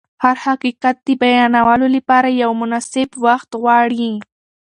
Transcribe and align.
هر 0.23 0.35
حقیقت 0.45 0.95
د 1.07 1.09
بیانولو 1.21 1.85
لپاره 1.95 2.27
یو 2.41 2.51
مناسب 2.61 3.09
وخت 3.25 3.49
غواړي. 3.61 4.11